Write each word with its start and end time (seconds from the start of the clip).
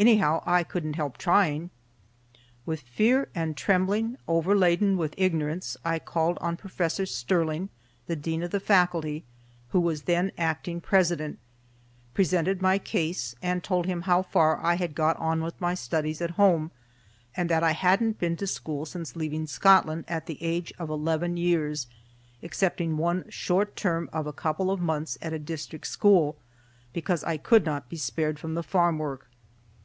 Anyhow 0.00 0.42
I 0.46 0.62
couldn't 0.62 0.94
help 0.96 1.18
trying. 1.18 1.68
With 2.64 2.80
fear 2.80 3.28
and 3.34 3.54
trembling, 3.54 4.16
overladen 4.26 4.96
with 4.96 5.12
ignorance, 5.18 5.76
I 5.84 5.98
called 5.98 6.38
on 6.40 6.56
Professor 6.56 7.04
Stirling, 7.04 7.68
the 8.06 8.16
Dean 8.16 8.42
of 8.42 8.50
the 8.50 8.60
Faculty, 8.60 9.24
who 9.72 9.80
was 9.82 10.04
then 10.04 10.32
Acting 10.38 10.80
President, 10.80 11.38
presented 12.14 12.62
my 12.62 12.78
case, 12.78 13.34
and 13.42 13.62
told 13.62 13.84
him 13.84 14.00
how 14.00 14.22
far 14.22 14.56
I 14.64 14.76
had 14.76 14.94
got 14.94 15.18
on 15.18 15.42
with 15.42 15.60
my 15.60 15.74
studies 15.74 16.22
at 16.22 16.30
home, 16.30 16.70
and 17.36 17.50
that 17.50 17.62
I 17.62 17.72
hadn't 17.72 18.18
been 18.18 18.36
to 18.38 18.46
school 18.46 18.86
since 18.86 19.16
leaving 19.16 19.46
Scotland 19.46 20.06
at 20.08 20.24
the 20.24 20.42
age 20.42 20.72
of 20.78 20.88
eleven 20.88 21.36
years, 21.36 21.88
excepting 22.42 22.96
one 22.96 23.28
short 23.28 23.76
term 23.76 24.08
of 24.14 24.26
a 24.26 24.32
couple 24.32 24.70
of 24.70 24.80
months 24.80 25.18
at 25.20 25.34
a 25.34 25.38
district 25.38 25.88
school, 25.88 26.38
because 26.94 27.22
I 27.22 27.36
could 27.36 27.66
not 27.66 27.90
be 27.90 27.98
spared 27.98 28.38
from 28.38 28.54
the 28.54 28.62
farm 28.62 28.96
work. 28.96 29.26